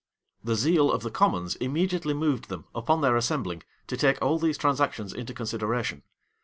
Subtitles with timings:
[0.43, 0.51] 73.
[0.51, 4.57] The zeal of the commons immediately moved them, upon their assembling, to take all these
[4.57, 6.01] transactions into consideration.